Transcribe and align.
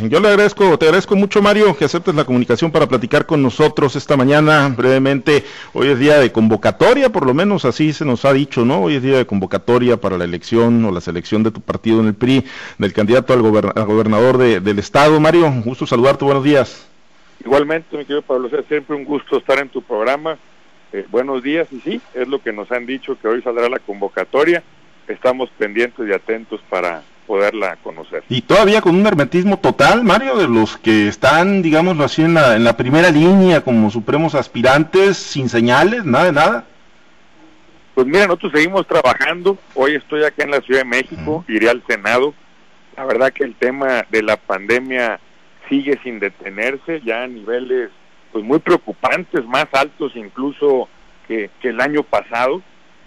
Yo 0.00 0.20
le 0.20 0.28
agradezco, 0.28 0.78
te 0.78 0.84
agradezco 0.86 1.16
mucho 1.16 1.42
Mario 1.42 1.76
que 1.76 1.84
aceptes 1.84 2.14
la 2.14 2.24
comunicación 2.24 2.70
para 2.70 2.86
platicar 2.86 3.26
con 3.26 3.42
nosotros 3.42 3.96
esta 3.96 4.16
mañana 4.16 4.68
brevemente. 4.68 5.42
Hoy 5.72 5.88
es 5.88 5.98
día 5.98 6.20
de 6.20 6.30
convocatoria, 6.30 7.10
por 7.10 7.26
lo 7.26 7.34
menos 7.34 7.64
así 7.64 7.92
se 7.92 8.04
nos 8.04 8.24
ha 8.24 8.32
dicho, 8.32 8.64
¿no? 8.64 8.82
Hoy 8.82 8.94
es 8.94 9.02
día 9.02 9.16
de 9.16 9.26
convocatoria 9.26 9.96
para 9.96 10.16
la 10.16 10.22
elección 10.22 10.84
o 10.84 10.92
la 10.92 11.00
selección 11.00 11.42
de 11.42 11.50
tu 11.50 11.60
partido 11.60 11.98
en 11.98 12.06
el 12.06 12.14
PRI, 12.14 12.44
del 12.78 12.92
candidato 12.92 13.32
al, 13.32 13.42
gobernador 13.42 14.38
del 14.38 14.78
estado. 14.78 15.18
Mario, 15.18 15.46
un 15.46 15.62
gusto 15.62 15.84
saludarte, 15.84 16.24
buenos 16.24 16.44
días. 16.44 16.88
Igualmente, 17.44 17.96
mi 17.96 18.04
querido 18.04 18.22
Pablo, 18.22 18.46
es 18.56 18.66
siempre 18.66 18.94
un 18.94 19.04
gusto 19.04 19.38
estar 19.38 19.58
en 19.58 19.68
tu 19.68 19.82
programa. 19.82 20.38
Eh, 20.92 21.06
buenos 21.10 21.42
días, 21.42 21.66
y 21.72 21.80
sí, 21.80 22.00
es 22.14 22.28
lo 22.28 22.40
que 22.40 22.52
nos 22.52 22.70
han 22.70 22.86
dicho 22.86 23.18
que 23.20 23.26
hoy 23.26 23.42
saldrá 23.42 23.68
la 23.68 23.80
convocatoria. 23.80 24.62
Estamos 25.08 25.50
pendientes 25.58 26.08
y 26.08 26.12
atentos 26.12 26.60
para 26.70 27.02
poderla 27.28 27.76
conocer. 27.76 28.24
Y 28.30 28.40
todavía 28.40 28.80
con 28.80 28.96
un 28.96 29.06
hermetismo 29.06 29.58
total, 29.58 30.02
Mario, 30.02 30.36
de 30.38 30.48
los 30.48 30.78
que 30.78 31.06
están, 31.06 31.62
digámoslo 31.62 32.04
así, 32.04 32.22
en 32.22 32.34
la, 32.34 32.56
en 32.56 32.64
la 32.64 32.76
primera 32.76 33.10
línea 33.10 33.60
como 33.60 33.90
supremos 33.90 34.34
aspirantes, 34.34 35.18
sin 35.18 35.50
señales, 35.50 36.04
nada 36.06 36.24
de 36.24 36.32
nada. 36.32 36.64
Pues 37.94 38.06
mira, 38.06 38.26
nosotros 38.26 38.52
seguimos 38.52 38.86
trabajando. 38.86 39.58
Hoy 39.74 39.96
estoy 39.96 40.24
acá 40.24 40.44
en 40.44 40.52
la 40.52 40.62
Ciudad 40.62 40.80
de 40.80 40.86
México, 40.86 41.44
iré 41.48 41.68
al 41.68 41.82
Senado. 41.86 42.32
La 42.96 43.04
verdad 43.04 43.32
que 43.32 43.44
el 43.44 43.54
tema 43.54 44.06
de 44.10 44.22
la 44.22 44.36
pandemia 44.36 45.20
sigue 45.68 46.00
sin 46.02 46.18
detenerse, 46.18 47.02
ya 47.04 47.24
a 47.24 47.28
niveles 47.28 47.90
pues 48.32 48.42
muy 48.42 48.58
preocupantes, 48.58 49.44
más 49.44 49.66
altos 49.72 50.12
incluso 50.16 50.88
que, 51.26 51.50
que 51.60 51.68
el 51.68 51.80
año 51.80 52.02
pasado. 52.02 52.62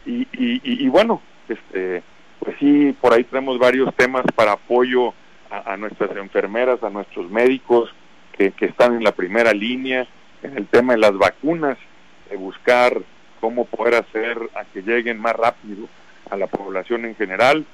Y, 0.06 0.28
y, 0.34 0.62
y, 0.64 0.86
y 0.86 0.90
bueno, 0.90 1.22
este, 1.50 2.04
pues 2.42 2.58
sí, 2.60 2.96
por 3.00 3.14
ahí 3.14 3.24
tenemos 3.24 3.60
varios 3.60 3.96
temas 3.96 4.24
para 4.36 4.54
apoyo 4.54 5.14
a, 5.52 5.78
nuestras 5.78 6.16
enfermeras, 6.18 6.82
a 6.82 6.90
nuestros 6.90 7.30
médicos 7.30 7.94
que, 8.38 8.52
que, 8.52 8.66
están 8.66 8.96
en 8.96 9.04
la 9.04 9.12
primera 9.12 9.54
línea, 9.54 10.08
en 10.42 10.58
el 10.58 10.66
tema 10.68 10.94
de 10.94 11.00
las 11.00 11.16
vacunas, 11.18 11.78
de 12.30 12.38
buscar 12.38 13.00
cómo 13.40 13.66
poder 13.66 13.96
hacer 13.96 14.38
a 14.56 14.64
que 14.66 14.82
lleguen 14.82 15.20
más 15.20 15.36
rápido 15.36 15.88
a 16.30 16.38
la 16.38 16.48
población 16.48 17.06
en 17.06 17.16
general. 17.16 17.66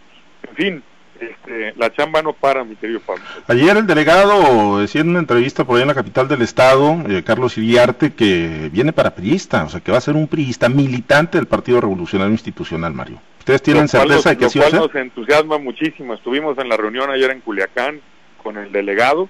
En 0.43 0.55
fin, 0.55 0.83
este, 1.19 1.73
la 1.75 1.91
chamba 1.91 2.21
no 2.21 2.33
para, 2.33 2.63
mi 2.63 2.75
querido 2.75 2.99
Pablo. 2.99 3.23
Ayer 3.47 3.77
el 3.77 3.87
delegado 3.87 4.79
decía 4.79 5.01
en 5.01 5.09
una 5.09 5.19
entrevista 5.19 5.63
por 5.63 5.75
ahí 5.75 5.81
en 5.81 5.87
la 5.87 5.93
capital 5.95 6.27
del 6.27 6.41
estado, 6.41 6.97
eh, 7.09 7.23
Carlos 7.23 7.57
Iriarte, 7.57 8.13
que 8.13 8.69
viene 8.71 8.93
para 8.93 9.15
priista, 9.15 9.63
o 9.63 9.69
sea, 9.69 9.79
que 9.79 9.91
va 9.91 9.97
a 9.97 10.01
ser 10.01 10.15
un 10.15 10.27
priista 10.27 10.69
militante 10.69 11.37
del 11.37 11.47
Partido 11.47 11.81
Revolucionario 11.81 12.33
Institucional, 12.33 12.93
Mario. 12.93 13.19
¿Ustedes 13.39 13.61
tienen 13.61 13.87
certeza 13.87 14.31
de 14.31 14.37
que 14.37 14.49
sí 14.49 14.59
va 14.59 14.67
a 14.67 14.69
ser? 14.69 14.79
nos 14.79 14.93
entusiasma 14.95 15.57
muchísimo. 15.57 16.13
Estuvimos 16.13 16.57
en 16.57 16.69
la 16.69 16.77
reunión 16.77 17.09
ayer 17.09 17.31
en 17.31 17.41
Culiacán 17.41 18.01
con 18.43 18.57
el 18.57 18.71
delegado 18.71 19.29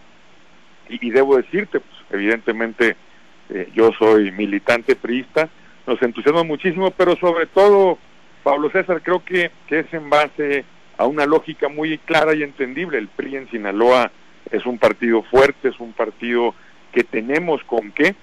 y, 0.89 1.09
debo 1.11 1.37
decirte, 1.37 1.79
pues, 1.79 1.95
evidentemente 2.09 2.95
eh, 3.49 3.69
yo 3.75 3.91
soy 3.99 4.31
militante 4.31 4.95
priista, 4.95 5.49
nos 5.85 6.01
entusiasma 6.01 6.43
muchísimo, 6.43 6.91
pero 6.91 7.15
sobre 7.17 7.45
todo, 7.45 7.97
Pablo 8.43 8.69
César, 8.71 9.01
creo 9.03 9.23
que, 9.23 9.51
que 9.67 9.79
es 9.79 9.93
en 9.93 10.09
base 10.09 10.65
a 10.97 11.05
una 11.05 11.25
lógica 11.25 11.69
muy 11.69 11.97
clara 11.99 12.33
y 12.35 12.43
entendible. 12.43 12.97
El 12.97 13.07
PRI 13.07 13.37
en 13.37 13.49
Sinaloa 13.49 14.11
es 14.51 14.65
un 14.65 14.77
partido 14.77 15.23
fuerte, 15.23 15.69
es 15.69 15.79
un 15.79 15.93
partido 15.93 16.53
que 16.91 17.03
tenemos 17.03 17.63
con 17.65 17.91
qué, 17.91 18.15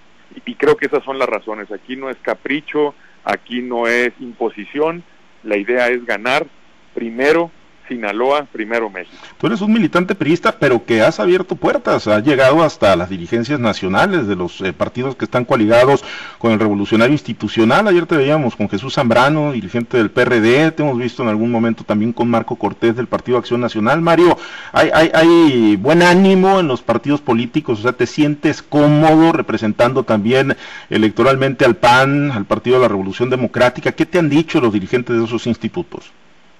y 0.44 0.54
creo 0.54 0.76
que 0.76 0.86
esas 0.86 1.04
son 1.04 1.18
las 1.18 1.28
razones. 1.28 1.70
Aquí 1.70 1.96
no 1.96 2.10
es 2.10 2.16
capricho, 2.22 2.94
aquí 3.24 3.62
no 3.62 3.86
es 3.86 4.12
imposición, 4.20 5.04
la 5.42 5.56
idea 5.56 5.88
es 5.88 6.04
ganar 6.04 6.46
primero 6.94 7.50
Sinaloa, 7.88 8.46
primero 8.50 8.88
México. 8.90 9.16
Tú 9.38 9.46
eres 9.46 9.60
un 9.60 9.72
militante 9.72 10.14
priista, 10.14 10.52
pero 10.58 10.84
que 10.84 11.02
has 11.02 11.20
abierto 11.20 11.56
puertas, 11.56 12.06
has 12.06 12.24
llegado 12.24 12.62
hasta 12.62 12.96
las 12.96 13.10
dirigencias 13.10 13.60
nacionales 13.60 14.26
de 14.26 14.36
los 14.36 14.60
eh, 14.60 14.72
partidos 14.72 15.16
que 15.16 15.24
están 15.24 15.44
coaligados 15.44 16.04
con 16.38 16.52
el 16.52 16.60
revolucionario 16.60 17.12
institucional. 17.12 17.86
Ayer 17.88 18.06
te 18.06 18.16
veíamos 18.16 18.56
con 18.56 18.68
Jesús 18.68 18.94
Zambrano, 18.94 19.52
dirigente 19.52 19.96
del 19.96 20.10
PRD, 20.10 20.72
te 20.72 20.82
hemos 20.82 20.98
visto 20.98 21.22
en 21.22 21.28
algún 21.28 21.50
momento 21.50 21.84
también 21.84 22.12
con 22.12 22.28
Marco 22.28 22.56
Cortés 22.56 22.96
del 22.96 23.06
Partido 23.06 23.38
Acción 23.38 23.60
Nacional. 23.60 24.00
Mario, 24.00 24.36
hay, 24.72 24.90
hay, 24.92 25.10
hay 25.12 25.76
buen 25.76 26.02
ánimo 26.02 26.60
en 26.60 26.68
los 26.68 26.82
partidos 26.82 27.20
políticos, 27.20 27.80
o 27.80 27.82
sea, 27.82 27.92
te 27.92 28.06
sientes 28.06 28.62
cómodo 28.62 29.32
representando 29.32 30.04
también 30.04 30.56
electoralmente 30.90 31.64
al 31.64 31.76
PAN, 31.76 32.32
al 32.32 32.44
Partido 32.44 32.76
de 32.76 32.82
la 32.82 32.88
Revolución 32.88 33.30
Democrática. 33.30 33.92
¿Qué 33.92 34.06
te 34.06 34.18
han 34.18 34.30
dicho 34.30 34.60
los 34.60 34.72
dirigentes 34.72 35.16
de 35.16 35.24
esos 35.24 35.46
institutos? 35.46 36.12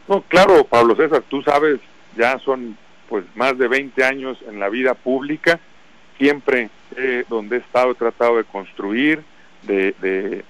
No, 0.08 0.22
claro, 0.22 0.64
Pablo 0.64 0.96
César, 0.96 1.22
tú 1.28 1.42
sabes, 1.42 1.80
ya 2.16 2.38
son 2.40 2.76
pues 3.08 3.24
más 3.34 3.56
de 3.58 3.68
20 3.68 4.04
años 4.04 4.38
en 4.48 4.58
la 4.58 4.68
vida 4.68 4.94
pública, 4.94 5.60
siempre 6.18 6.70
eh, 6.96 7.24
donde 7.28 7.56
he 7.56 7.60
estado 7.60 7.92
he 7.92 7.94
tratado 7.94 8.36
de 8.36 8.44
construir, 8.44 9.22
de, 9.62 9.94
de, 10.00 10.44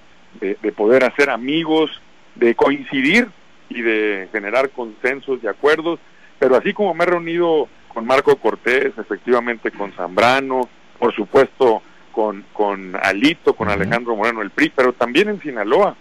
de, 0.61 0.71
poder 0.71 1.03
hacer 1.03 1.29
amigos, 1.29 1.89
de 2.35 2.55
coincidir 2.55 3.29
y 3.69 3.81
de 3.81 4.27
generar 4.31 4.69
consensos 4.71 5.39
y 5.41 5.47
acuerdos, 5.47 5.99
pero 6.37 6.57
así 6.57 6.73
como 6.73 6.93
me 6.93 7.03
he 7.03 7.07
reunido 7.07 7.67
con 7.87 8.05
Marco 8.05 8.35
Cortés, 8.35 8.91
efectivamente 8.97 9.71
con 9.71 9.93
Zambrano, 9.93 10.67
por 10.99 11.15
supuesto 11.15 11.81
con, 12.11 12.45
con 12.53 12.95
Alito, 13.01 13.55
con 13.55 13.69
Alejandro 13.69 14.15
Moreno 14.15 14.41
el 14.41 14.51
PRI, 14.51 14.71
pero 14.75 14.93
también 14.93 15.29
en 15.29 15.41
Sinaloa, 15.41 15.95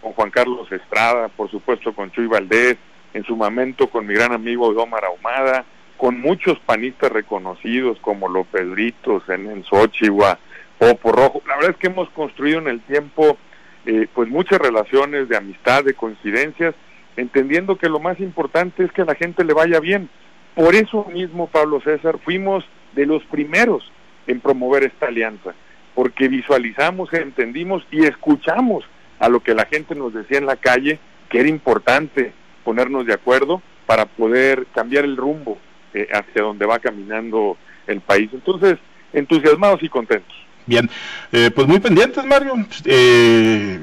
con 0.00 0.12
Juan 0.12 0.30
Carlos 0.30 0.70
Estrada, 0.70 1.28
por 1.28 1.50
supuesto 1.50 1.94
con 1.94 2.10
Chuy 2.10 2.26
Valdés, 2.26 2.76
en 3.16 3.24
su 3.24 3.34
momento 3.34 3.88
con 3.88 4.06
mi 4.06 4.12
gran 4.12 4.32
amigo 4.32 4.68
Omar 4.68 5.06
Ahumada, 5.06 5.64
con 5.96 6.20
muchos 6.20 6.58
panistas 6.58 7.10
reconocidos 7.10 7.98
como 8.02 8.28
López 8.28 8.68
Britos, 8.68 9.22
en, 9.30 9.50
en 9.50 9.64
Xochihua, 9.64 10.38
Popo 10.78 11.12
Rojo. 11.12 11.42
La 11.46 11.56
verdad 11.56 11.70
es 11.70 11.76
que 11.78 11.86
hemos 11.86 12.10
construido 12.10 12.58
en 12.58 12.68
el 12.68 12.82
tiempo 12.82 13.38
eh, 13.86 14.06
pues 14.12 14.28
muchas 14.28 14.58
relaciones 14.58 15.30
de 15.30 15.36
amistad, 15.38 15.82
de 15.82 15.94
coincidencias, 15.94 16.74
entendiendo 17.16 17.76
que 17.76 17.88
lo 17.88 18.00
más 18.00 18.20
importante 18.20 18.84
es 18.84 18.92
que 18.92 19.00
a 19.00 19.06
la 19.06 19.14
gente 19.14 19.44
le 19.44 19.54
vaya 19.54 19.80
bien. 19.80 20.10
Por 20.54 20.74
eso 20.74 21.06
mismo, 21.10 21.46
Pablo 21.46 21.80
César, 21.80 22.18
fuimos 22.22 22.64
de 22.94 23.06
los 23.06 23.24
primeros 23.24 23.90
en 24.26 24.40
promover 24.40 24.84
esta 24.84 25.06
alianza, 25.06 25.54
porque 25.94 26.28
visualizamos, 26.28 27.10
entendimos 27.14 27.82
y 27.90 28.04
escuchamos 28.04 28.84
a 29.18 29.30
lo 29.30 29.40
que 29.40 29.54
la 29.54 29.64
gente 29.64 29.94
nos 29.94 30.12
decía 30.12 30.36
en 30.36 30.46
la 30.46 30.56
calle, 30.56 30.98
que 31.30 31.40
era 31.40 31.48
importante 31.48 32.34
ponernos 32.66 33.06
de 33.06 33.14
acuerdo 33.14 33.62
para 33.86 34.06
poder 34.06 34.66
cambiar 34.74 35.04
el 35.04 35.16
rumbo 35.16 35.56
eh, 35.94 36.08
hacia 36.12 36.42
donde 36.42 36.66
va 36.66 36.80
caminando 36.80 37.56
el 37.86 38.00
país. 38.00 38.28
Entonces, 38.32 38.76
entusiasmados 39.12 39.80
y 39.84 39.88
contentos. 39.88 40.36
Bien, 40.66 40.90
eh, 41.30 41.52
pues 41.54 41.68
muy 41.68 41.78
pendientes, 41.78 42.24
Mario. 42.24 42.54
Eh, 42.84 43.78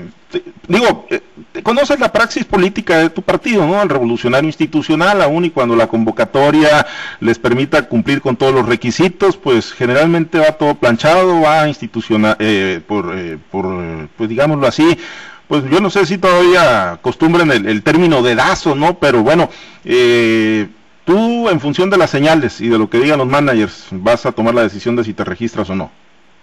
digo, 0.68 1.08
conoces 1.64 1.98
la 1.98 2.12
praxis 2.12 2.44
política 2.44 2.98
de 2.98 3.10
tu 3.10 3.22
partido, 3.22 3.66
¿no? 3.66 3.82
El 3.82 3.88
revolucionario 3.88 4.50
institucional, 4.50 5.22
aún 5.22 5.46
y 5.46 5.52
cuando 5.52 5.78
la 5.78 5.88
convocatoria 5.88 6.86
les 7.22 7.40
permita 7.40 7.88
cumplir 7.88 8.20
con 8.20 8.36
todos 8.36 8.54
los 8.54 8.68
requisitos, 8.68 9.38
pues 9.38 9.72
generalmente 9.72 10.40
va 10.40 10.58
todo 10.58 10.76
planchado, 10.76 11.40
va 11.40 11.70
institucional, 11.70 12.36
por, 12.86 13.16
por, 13.50 14.10
pues 14.18 14.30
digámoslo 14.30 14.68
así, 14.68 14.98
pues 15.54 15.70
yo 15.70 15.80
no 15.80 15.92
sé 15.92 16.08
si 16.08 16.18
todavía 16.18 16.94
acostumbran 16.94 17.52
el, 17.52 17.84
término 17.84 18.24
dedazo, 18.24 18.74
¿no? 18.74 18.98
Pero 18.98 19.22
bueno, 19.22 19.52
eh, 19.86 20.68
tú 21.06 21.48
en 21.48 21.60
función 21.60 21.92
de 21.92 21.98
las 22.00 22.10
señales 22.10 22.60
y 22.60 22.70
de 22.70 22.80
lo 22.80 22.90
que 22.90 22.98
digan 22.98 23.20
los 23.20 23.28
managers, 23.28 23.90
vas 23.92 24.26
a 24.26 24.32
tomar 24.32 24.56
la 24.56 24.64
decisión 24.64 24.96
de 24.96 25.04
si 25.04 25.14
te 25.14 25.24
registras 25.24 25.70
o 25.70 25.76
no. 25.76 25.92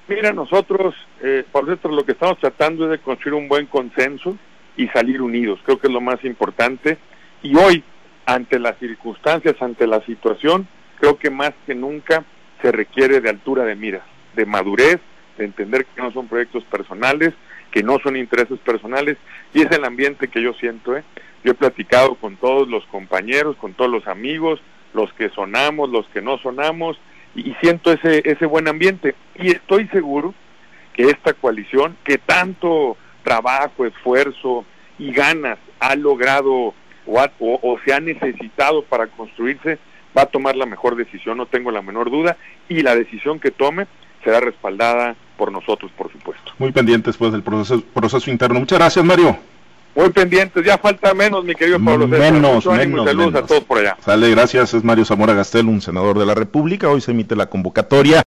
Mira, 0.06 0.32
nosotros, 0.32 0.94
eh, 1.25 1.44
por 1.50 1.93
lo 1.93 2.04
que 2.04 2.12
estamos 2.12 2.38
tratando 2.38 2.84
es 2.84 2.93
de 2.93 2.98
construir 3.00 3.34
un 3.34 3.48
buen 3.48 3.66
consenso 3.66 4.37
y 4.76 4.87
salir 4.87 5.21
unidos, 5.21 5.59
creo 5.65 5.81
que 5.81 5.88
es 5.88 5.92
lo 5.92 6.00
más 6.00 6.25
importante. 6.25 6.97
Y 7.42 7.56
hoy, 7.56 7.82
ante 8.27 8.60
las 8.60 8.78
circunstancias, 8.78 9.56
ante 9.59 9.88
la 9.88 10.04
situación, 10.06 10.69
creo 11.00 11.19
que 11.19 11.31
más 11.31 11.50
que 11.66 11.75
nunca 11.75 12.22
se 12.62 12.71
requiere 12.71 13.21
de 13.21 13.28
altura 13.28 13.65
de 13.65 13.75
miras, 13.75 14.04
de 14.36 14.47
madurez, 14.47 15.01
de 15.36 15.47
entender 15.47 15.84
que 15.86 16.01
no 16.01 16.13
son 16.13 16.28
proyectos 16.28 16.63
personales, 16.71 17.34
que 17.70 17.82
no 17.82 17.98
son 18.02 18.16
intereses 18.16 18.58
personales 18.60 19.16
y 19.54 19.62
es 19.62 19.70
el 19.70 19.84
ambiente 19.84 20.28
que 20.28 20.42
yo 20.42 20.52
siento. 20.54 20.96
¿eh? 20.96 21.04
Yo 21.44 21.52
he 21.52 21.54
platicado 21.54 22.14
con 22.16 22.36
todos 22.36 22.68
los 22.68 22.84
compañeros, 22.86 23.56
con 23.56 23.74
todos 23.74 23.90
los 23.90 24.06
amigos, 24.06 24.60
los 24.92 25.12
que 25.14 25.30
sonamos, 25.30 25.90
los 25.90 26.06
que 26.08 26.20
no 26.20 26.38
sonamos 26.38 26.98
y, 27.34 27.54
siento 27.60 27.92
ese, 27.92 28.22
ese 28.24 28.46
buen 28.46 28.68
ambiente 28.68 29.14
y 29.36 29.50
estoy 29.50 29.86
seguro 29.88 30.34
que 30.94 31.04
esta 31.04 31.32
coalición 31.32 31.96
que 32.04 32.18
tanto 32.18 32.96
trabajo, 33.22 33.86
esfuerzo 33.86 34.64
y 34.98 35.12
ganas 35.12 35.58
ha 35.78 35.94
logrado 35.94 36.74
o, 37.06 37.28
o 37.40 37.78
se 37.84 37.92
ha 37.92 38.00
necesitado 38.00 38.82
para 38.84 39.06
construirse, 39.06 39.78
va 40.16 40.22
a 40.22 40.26
tomar 40.26 40.56
la 40.56 40.66
mejor 40.66 40.96
decisión, 40.96 41.38
no 41.38 41.46
tengo 41.46 41.70
la 41.70 41.82
menor 41.82 42.10
duda, 42.10 42.36
y 42.68 42.82
la 42.82 42.94
decisión 42.94 43.40
que 43.40 43.50
tome 43.50 43.86
será 44.24 44.40
respaldada 44.40 45.16
por 45.36 45.50
nosotros, 45.52 45.90
por 45.96 46.10
supuesto. 46.12 46.52
Muy 46.58 46.72
pendientes 46.72 47.16
pues 47.16 47.32
del 47.32 47.42
proceso, 47.42 47.82
proceso 47.94 48.30
interno. 48.30 48.60
Muchas 48.60 48.78
gracias, 48.78 49.04
Mario. 49.04 49.36
Muy 49.94 50.10
pendientes, 50.10 50.64
ya 50.64 50.78
falta 50.78 51.12
menos, 51.14 51.44
mi 51.44 51.54
querido 51.54 51.78
Pablo 51.84 52.06
César. 52.08 52.32
Menos, 52.32 52.64
menos, 52.66 53.04
saludos 53.04 53.34
a 53.34 53.46
todos 53.46 53.64
por 53.64 53.78
allá. 53.78 53.96
Sale, 54.00 54.30
gracias, 54.30 54.72
es 54.72 54.84
Mario 54.84 55.04
Zamora 55.04 55.34
Gastel, 55.34 55.66
un 55.66 55.80
senador 55.80 56.16
de 56.18 56.26
la 56.26 56.34
República. 56.34 56.88
Hoy 56.88 57.00
se 57.00 57.10
emite 57.10 57.34
la 57.34 57.46
convocatoria 57.46 58.18